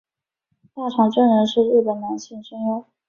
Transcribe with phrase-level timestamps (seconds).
[0.73, 2.83] 大场真人是日本男性声优。